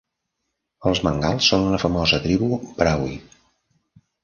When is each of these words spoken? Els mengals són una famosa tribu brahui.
Els 0.91 1.01
mengals 1.07 1.51
són 1.51 1.67
una 1.67 1.81
famosa 1.85 2.21
tribu 2.25 2.51
brahui. 2.83 3.17